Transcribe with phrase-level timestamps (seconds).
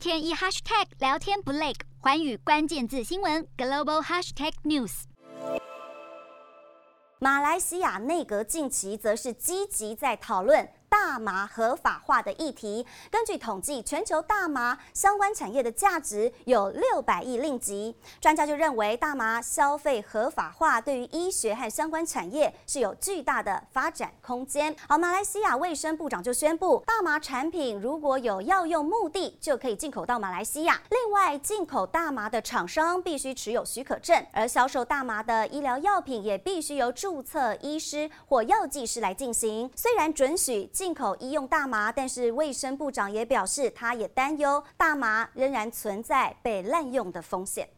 [0.00, 5.02] 天一 hashtag 聊天不累，环宇关键字新闻 global hashtag news。
[7.18, 10.66] 马来西亚内阁近期则是积极在讨论。
[10.90, 17.94] 大麻合法化的议题，根据统计，全球大麻相关产业的价值有六百亿令吉。
[18.20, 24.74] 专家就认为，大麻消费合法化对于医学和相关产业是有巨大的发展空间。
[24.88, 30.82] 好，马来西亚卫生部长就宣布，大麻产品如果有药用目的，就可以进口到马来西亚。
[30.90, 39.70] 另外，进口大麻的厂商必须持有许可证，而销售大麻的医疗药品也必须由注册医师或药剂师来进行。
[39.76, 40.68] 虽然准许。
[40.80, 47.68] 进口医用大麻，但是卫生部长也表示，他也担忧大麻仍然存在被滥用的风险。